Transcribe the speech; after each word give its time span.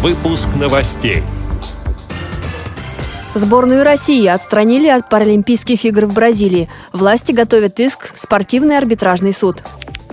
Выпуск 0.00 0.50
новостей. 0.54 1.24
Сборную 3.34 3.82
России 3.82 4.28
отстранили 4.28 4.86
от 4.86 5.08
Паралимпийских 5.08 5.84
игр 5.84 6.06
в 6.06 6.12
Бразилии. 6.12 6.68
Власти 6.92 7.32
готовят 7.32 7.80
иск 7.80 8.14
в 8.14 8.20
спортивный 8.20 8.78
арбитражный 8.78 9.32
суд. 9.32 9.64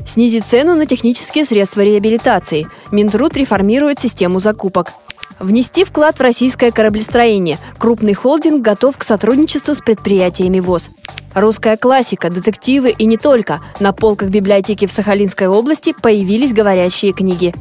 Снизить 0.03 0.45
цену 0.45 0.73
на 0.73 0.87
технические 0.87 1.45
средства 1.45 1.81
реабилитации. 1.81 2.65
Минтруд 2.91 3.37
реформирует 3.37 3.99
систему 3.99 4.39
закупок. 4.39 4.93
Внести 5.37 5.83
вклад 5.83 6.17
в 6.17 6.21
российское 6.21 6.71
кораблестроение. 6.71 7.59
Крупный 7.77 8.15
холдинг 8.15 8.63
готов 8.63 8.97
к 8.97 9.03
сотрудничеству 9.03 9.75
с 9.75 9.81
предприятиями 9.81 10.61
ВОЗ. 10.61 10.89
Русская 11.35 11.77
классика, 11.77 12.31
детективы 12.31 12.89
и 12.89 13.05
не 13.05 13.17
только. 13.17 13.61
На 13.79 13.93
полках 13.93 14.29
библиотеки 14.29 14.87
в 14.87 14.91
Сахалинской 14.91 15.47
области 15.47 15.93
появились 16.01 16.53
говорящие 16.53 17.13
книги. 17.13 17.53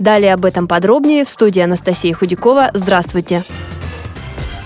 Далее 0.00 0.32
об 0.32 0.46
этом 0.46 0.66
подробнее 0.66 1.26
в 1.26 1.28
студии 1.28 1.60
Анастасии 1.60 2.10
Худякова. 2.10 2.70
Здравствуйте! 2.72 3.44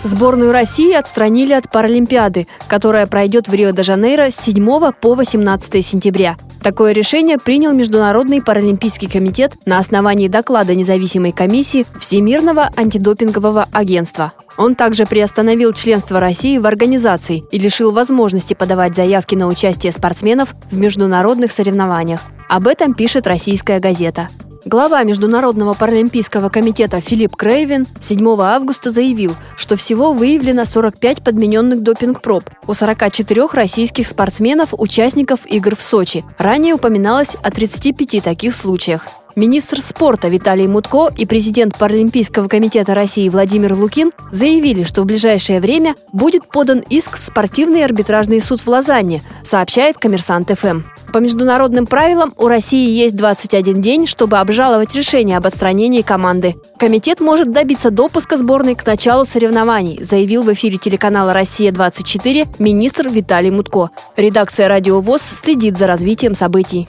Сборную 0.05 0.53
России 0.53 0.95
отстранили 0.95 1.53
от 1.53 1.71
Паралимпиады, 1.73 2.47
которая 2.69 3.09
пройдет 3.09 3.49
в 3.49 3.53
Рио-де-Жанейро 3.53 4.31
с 4.31 4.37
7 4.37 4.93
по 4.93 5.15
18 5.15 5.85
сентября. 5.85 6.37
Такое 6.63 6.93
решение 6.93 7.39
принял 7.39 7.73
Международный 7.73 8.43
паралимпийский 8.43 9.11
комитет 9.11 9.55
на 9.67 9.79
основании 9.79 10.29
доклада 10.29 10.75
независимой 10.77 11.33
комиссии 11.33 11.85
Всемирного 11.99 12.71
антидопингового 12.77 13.69
агентства. 13.73 14.35
Он 14.57 14.77
также 14.77 15.05
приостановил 15.05 15.73
членство 15.73 16.21
России 16.21 16.59
в 16.59 16.67
организации 16.67 17.43
и 17.51 17.59
лишил 17.59 17.91
возможности 17.91 18.55
подавать 18.55 18.95
заявки 18.95 19.35
на 19.35 19.49
участие 19.49 19.91
спортсменов 19.91 20.55
в 20.71 20.77
международных 20.77 21.51
соревнованиях. 21.51 22.21
Об 22.49 22.69
этом 22.69 22.95
пишет 22.95 23.27
российская 23.27 23.81
газета. 23.81 24.29
Глава 24.67 25.03
Международного 25.03 25.75
паралимпийского 25.75 26.49
комитета 26.49 26.99
Филипп 26.99 27.37
Крейвен 27.37 27.87
7 28.01 28.41
августа 28.41 28.91
заявил, 28.91 29.37
что 29.59 29.77
всего 29.77 30.15
выявлено 30.15 30.65
45 30.65 31.23
подмененных 31.23 31.83
допинг-проб 31.83 32.45
у 32.67 32.73
44 32.73 33.47
российских 33.53 34.09
спортсменов, 34.09 34.71
участников 34.73 35.41
игр 35.45 35.77
в 35.77 35.83
Сочи. 35.83 36.25
Ранее 36.39 36.75
упоминалось 36.75 37.35
о 37.43 37.51
35 37.51 38.25
таких 38.25 38.55
случаях. 38.55 39.07
Министр 39.37 39.81
спорта 39.81 40.29
Виталий 40.29 40.69
Мутко 40.69 41.09
и 41.17 41.27
президент 41.27 41.77
Паралимпийского 41.77 42.47
комитета 42.47 42.95
России 42.95 43.29
Владимир 43.29 43.75
Лукин 43.75 44.13
заявили, 44.31 44.85
что 44.85 45.03
в 45.03 45.07
ближайшее 45.07 45.61
время 45.61 45.97
будет 46.13 46.47
подан 46.47 46.85
иск 46.89 47.17
в 47.17 47.21
спортивный 47.21 47.85
арбитражный 47.85 48.41
суд 48.41 48.61
в 48.61 48.69
Лозанне, 48.69 49.25
сообщает 49.43 49.99
Коммерсант 49.99 50.53
ФМ. 50.57 50.83
По 51.13 51.19
международным 51.19 51.87
правилам 51.87 52.33
у 52.39 52.47
России 52.47 52.91
есть 52.91 53.17
21 53.17 53.81
день, 53.81 54.07
чтобы 54.07 54.39
обжаловать 54.39 54.95
решение 54.95 55.37
об 55.37 55.47
отстранении 55.47 56.03
команды. 56.03 56.55
Комитет 56.79 57.21
может 57.21 57.53
добиться 57.53 57.91
допуска 57.91 58.37
сборной 58.37 58.77
к 58.77 58.87
началу 58.87 59.25
соревнований, 59.25 60.03
заявил 60.03 60.45
в 60.45 60.53
эфире 60.53 60.79
телеканала 60.79 61.33
«Россия-24» 61.33 62.57
министр 62.61 63.09
Виталий 63.09 63.51
Мутко. 63.51 63.91
Редакция 64.17 64.69
«Радио 64.69 65.01
ВОЗ» 65.01 65.23
следит 65.23 65.77
за 65.77 65.87
развитием 65.87 66.35
событий. 66.35 66.89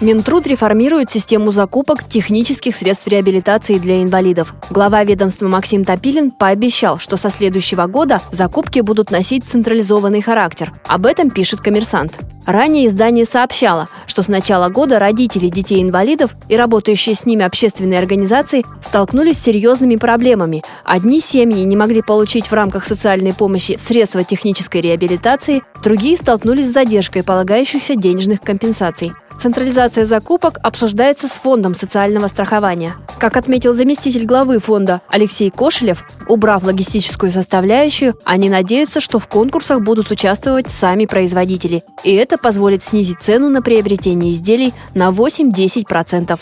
Минтруд 0.00 0.46
реформирует 0.46 1.10
систему 1.10 1.52
закупок 1.52 2.04
технических 2.06 2.74
средств 2.74 3.06
реабилитации 3.06 3.78
для 3.78 4.02
инвалидов. 4.02 4.54
Глава 4.70 5.04
ведомства 5.04 5.46
Максим 5.46 5.84
Топилин 5.84 6.30
пообещал, 6.30 6.98
что 6.98 7.18
со 7.18 7.28
следующего 7.28 7.86
года 7.86 8.22
закупки 8.32 8.80
будут 8.80 9.10
носить 9.10 9.44
централизованный 9.44 10.22
характер. 10.22 10.72
Об 10.86 11.04
этом 11.04 11.28
пишет 11.28 11.60
коммерсант. 11.60 12.18
Ранее 12.46 12.86
издание 12.86 13.26
сообщало, 13.26 13.90
что 14.06 14.22
с 14.22 14.28
начала 14.28 14.70
года 14.70 14.98
родители 14.98 15.48
детей-инвалидов 15.48 16.34
и 16.48 16.56
работающие 16.56 17.14
с 17.14 17.26
ними 17.26 17.44
общественные 17.44 17.98
организации 17.98 18.64
столкнулись 18.82 19.36
с 19.36 19.42
серьезными 19.42 19.96
проблемами. 19.96 20.64
Одни 20.82 21.20
семьи 21.20 21.62
не 21.62 21.76
могли 21.76 22.00
получить 22.00 22.46
в 22.46 22.54
рамках 22.54 22.86
социальной 22.86 23.34
помощи 23.34 23.76
средства 23.78 24.24
технической 24.24 24.80
реабилитации, 24.80 25.62
другие 25.84 26.16
столкнулись 26.16 26.68
с 26.68 26.72
задержкой 26.72 27.22
полагающихся 27.22 27.94
денежных 27.96 28.40
компенсаций. 28.40 29.12
Централизация 29.40 30.04
закупок 30.04 30.58
обсуждается 30.62 31.26
с 31.26 31.30
Фондом 31.30 31.74
социального 31.74 32.26
страхования. 32.26 32.96
Как 33.18 33.38
отметил 33.38 33.72
заместитель 33.72 34.26
главы 34.26 34.58
фонда 34.58 35.00
Алексей 35.08 35.48
Кошелев, 35.48 36.04
убрав 36.28 36.62
логистическую 36.62 37.32
составляющую, 37.32 38.18
они 38.26 38.50
надеются, 38.50 39.00
что 39.00 39.18
в 39.18 39.28
конкурсах 39.28 39.82
будут 39.82 40.10
участвовать 40.10 40.68
сами 40.68 41.06
производители. 41.06 41.84
И 42.04 42.14
это 42.14 42.36
позволит 42.36 42.82
снизить 42.82 43.22
цену 43.22 43.48
на 43.48 43.62
приобретение 43.62 44.32
изделий 44.32 44.74
на 44.94 45.08
8-10%. 45.08 46.38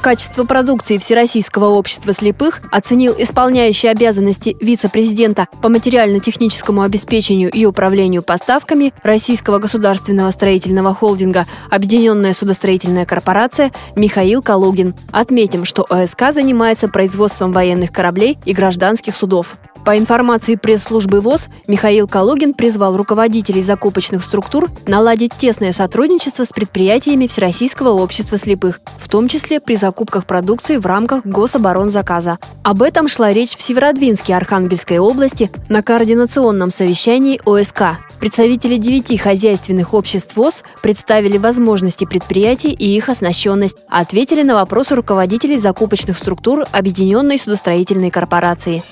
Качество 0.00 0.44
продукции 0.44 0.96
Всероссийского 0.96 1.66
общества 1.66 2.14
слепых 2.14 2.62
оценил 2.72 3.14
исполняющий 3.18 3.88
обязанности 3.88 4.56
вице-президента 4.58 5.46
по 5.60 5.68
материально-техническому 5.68 6.80
обеспечению 6.80 7.50
и 7.50 7.66
управлению 7.66 8.22
поставками 8.22 8.94
Российского 9.02 9.58
государственного 9.58 10.30
строительного 10.30 10.94
холдинга 10.94 11.46
«Объединенная 11.68 12.32
судостроительная 12.32 13.04
корпорация» 13.04 13.72
Михаил 13.94 14.40
Калугин. 14.40 14.94
Отметим, 15.12 15.66
что 15.66 15.84
ОСК 15.90 16.32
занимается 16.32 16.88
производством 16.88 17.52
военных 17.52 17.92
кораблей 17.92 18.38
и 18.46 18.54
гражданских 18.54 19.14
судов. 19.14 19.58
По 19.84 19.96
информации 19.96 20.56
пресс-службы 20.56 21.20
ВОЗ, 21.20 21.48
Михаил 21.66 22.06
Калугин 22.06 22.52
призвал 22.52 22.96
руководителей 22.96 23.62
закупочных 23.62 24.22
структур 24.22 24.70
наладить 24.86 25.34
тесное 25.34 25.72
сотрудничество 25.72 26.44
с 26.44 26.52
предприятиями 26.52 27.26
Всероссийского 27.26 27.90
общества 27.90 28.36
слепых, 28.36 28.80
в 28.98 29.08
том 29.08 29.26
числе 29.28 29.58
при 29.58 29.76
закупках 29.90 30.24
продукции 30.24 30.76
в 30.76 30.86
рамках 30.86 31.26
гособоронзаказа. 31.26 32.38
Об 32.62 32.80
этом 32.82 33.08
шла 33.08 33.32
речь 33.32 33.56
в 33.56 33.60
Северодвинске 33.60 34.36
Архангельской 34.36 34.98
области 34.98 35.50
на 35.68 35.82
координационном 35.82 36.70
совещании 36.70 37.40
ОСК. 37.44 37.98
Представители 38.20 38.76
девяти 38.76 39.16
хозяйственных 39.16 39.92
обществ 39.92 40.36
ВОЗ 40.36 40.62
представили 40.80 41.38
возможности 41.38 42.04
предприятий 42.04 42.70
и 42.70 42.96
их 42.96 43.08
оснащенность, 43.08 43.78
ответили 43.88 44.42
на 44.42 44.54
вопросы 44.54 44.94
руководителей 44.94 45.58
закупочных 45.58 46.16
структур 46.16 46.64
Объединенной 46.70 47.38
судостроительной 47.38 48.10
корпорации. 48.10 48.84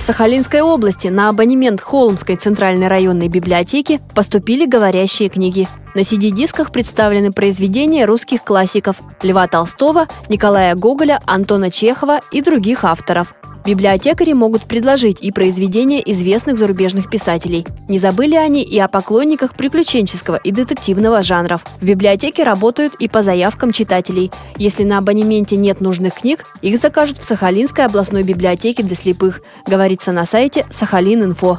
В 0.00 0.02
Сахалинской 0.02 0.62
области 0.62 1.08
на 1.08 1.28
абонемент 1.28 1.82
Холмской 1.82 2.36
центральной 2.36 2.88
районной 2.88 3.28
библиотеки 3.28 4.00
поступили 4.14 4.64
говорящие 4.64 5.28
книги. 5.28 5.68
На 5.94 6.00
CD-дисках 6.00 6.72
представлены 6.72 7.32
произведения 7.32 8.06
русских 8.06 8.42
классиков 8.42 8.96
Льва 9.22 9.46
Толстого, 9.46 10.08
Николая 10.30 10.74
Гоголя, 10.74 11.20
Антона 11.26 11.70
Чехова 11.70 12.22
и 12.32 12.40
других 12.40 12.84
авторов. 12.84 13.34
Библиотекари 13.64 14.32
могут 14.32 14.64
предложить 14.64 15.22
и 15.22 15.32
произведения 15.32 16.00
известных 16.10 16.58
зарубежных 16.58 17.10
писателей. 17.10 17.66
Не 17.88 17.98
забыли 17.98 18.34
они 18.34 18.62
и 18.62 18.78
о 18.78 18.88
поклонниках 18.88 19.54
приключенческого 19.54 20.36
и 20.36 20.50
детективного 20.50 21.22
жанров. 21.22 21.64
В 21.80 21.84
библиотеке 21.84 22.42
работают 22.42 22.94
и 22.94 23.08
по 23.08 23.22
заявкам 23.22 23.72
читателей. 23.72 24.30
Если 24.56 24.84
на 24.84 24.98
абонементе 24.98 25.56
нет 25.56 25.80
нужных 25.80 26.14
книг, 26.14 26.46
их 26.62 26.78
закажут 26.78 27.18
в 27.18 27.24
Сахалинской 27.24 27.84
областной 27.84 28.22
библиотеке 28.22 28.82
для 28.82 28.96
слепых, 28.96 29.42
говорится 29.66 30.12
на 30.12 30.24
сайте 30.24 30.66
Сахалин.Инфо. 30.70 31.58